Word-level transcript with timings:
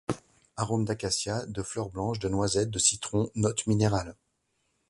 Arômes 0.57 0.85
d'acacia, 0.85 1.45
de 1.45 1.61
fleurs 1.61 1.91
blanches, 1.91 2.17
de 2.17 2.27
noisettes, 2.27 2.71
de 2.71 2.79
citron, 2.79 3.29
notes 3.35 3.67
minérales. 3.67 4.15